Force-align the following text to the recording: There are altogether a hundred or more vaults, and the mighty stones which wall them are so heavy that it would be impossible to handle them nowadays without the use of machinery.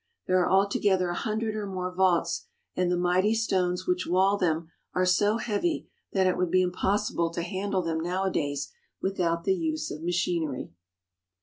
There 0.25 0.39
are 0.41 0.49
altogether 0.49 1.09
a 1.09 1.13
hundred 1.15 1.55
or 1.55 1.67
more 1.67 1.93
vaults, 1.93 2.47
and 2.75 2.91
the 2.91 2.97
mighty 2.97 3.35
stones 3.35 3.85
which 3.85 4.07
wall 4.07 4.35
them 4.35 4.71
are 4.95 5.05
so 5.05 5.37
heavy 5.37 5.91
that 6.11 6.25
it 6.25 6.37
would 6.37 6.49
be 6.49 6.63
impossible 6.63 7.29
to 7.29 7.43
handle 7.43 7.83
them 7.83 7.99
nowadays 7.99 8.71
without 8.99 9.43
the 9.43 9.53
use 9.53 9.91
of 9.91 10.01
machinery. 10.01 10.71